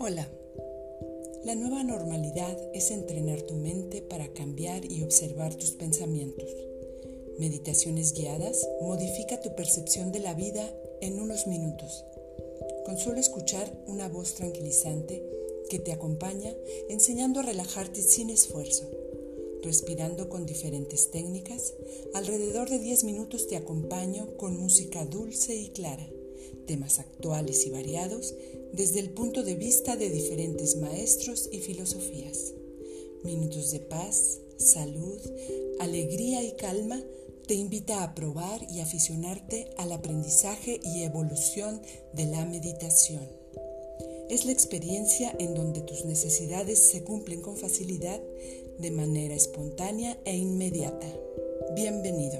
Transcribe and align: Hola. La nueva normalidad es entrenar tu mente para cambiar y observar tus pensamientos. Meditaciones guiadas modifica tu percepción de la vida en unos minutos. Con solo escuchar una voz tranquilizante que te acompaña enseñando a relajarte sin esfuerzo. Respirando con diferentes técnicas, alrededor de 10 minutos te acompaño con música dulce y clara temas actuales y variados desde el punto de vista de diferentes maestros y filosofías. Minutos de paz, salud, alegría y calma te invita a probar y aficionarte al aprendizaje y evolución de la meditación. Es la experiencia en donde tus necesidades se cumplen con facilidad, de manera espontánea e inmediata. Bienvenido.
Hola. 0.00 0.28
La 1.44 1.56
nueva 1.56 1.82
normalidad 1.82 2.56
es 2.72 2.92
entrenar 2.92 3.42
tu 3.42 3.54
mente 3.54 4.00
para 4.00 4.32
cambiar 4.32 4.84
y 4.84 5.02
observar 5.02 5.56
tus 5.56 5.72
pensamientos. 5.72 6.48
Meditaciones 7.40 8.12
guiadas 8.12 8.64
modifica 8.80 9.40
tu 9.40 9.56
percepción 9.56 10.12
de 10.12 10.20
la 10.20 10.34
vida 10.34 10.72
en 11.00 11.18
unos 11.18 11.48
minutos. 11.48 12.04
Con 12.86 12.96
solo 12.96 13.18
escuchar 13.18 13.76
una 13.88 14.08
voz 14.08 14.34
tranquilizante 14.34 15.20
que 15.68 15.80
te 15.80 15.92
acompaña 15.92 16.54
enseñando 16.88 17.40
a 17.40 17.42
relajarte 17.42 18.00
sin 18.00 18.30
esfuerzo. 18.30 18.88
Respirando 19.64 20.28
con 20.28 20.46
diferentes 20.46 21.10
técnicas, 21.10 21.74
alrededor 22.14 22.70
de 22.70 22.78
10 22.78 23.02
minutos 23.02 23.48
te 23.48 23.56
acompaño 23.56 24.36
con 24.36 24.56
música 24.56 25.04
dulce 25.06 25.56
y 25.56 25.70
clara 25.70 26.08
temas 26.66 26.98
actuales 26.98 27.66
y 27.66 27.70
variados 27.70 28.34
desde 28.72 29.00
el 29.00 29.10
punto 29.10 29.42
de 29.42 29.54
vista 29.54 29.96
de 29.96 30.10
diferentes 30.10 30.76
maestros 30.76 31.48
y 31.52 31.60
filosofías. 31.60 32.54
Minutos 33.24 33.70
de 33.70 33.80
paz, 33.80 34.38
salud, 34.56 35.18
alegría 35.80 36.42
y 36.42 36.52
calma 36.52 37.02
te 37.46 37.54
invita 37.54 38.02
a 38.02 38.14
probar 38.14 38.66
y 38.70 38.80
aficionarte 38.80 39.70
al 39.78 39.92
aprendizaje 39.92 40.80
y 40.84 41.02
evolución 41.02 41.80
de 42.12 42.26
la 42.26 42.44
meditación. 42.44 43.26
Es 44.28 44.44
la 44.44 44.52
experiencia 44.52 45.34
en 45.38 45.54
donde 45.54 45.80
tus 45.80 46.04
necesidades 46.04 46.78
se 46.78 47.02
cumplen 47.02 47.40
con 47.40 47.56
facilidad, 47.56 48.20
de 48.78 48.90
manera 48.90 49.34
espontánea 49.34 50.18
e 50.26 50.36
inmediata. 50.36 51.06
Bienvenido. 51.74 52.38